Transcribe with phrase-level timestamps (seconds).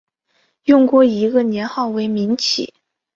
[0.63, 2.73] 用过一个年号为明启。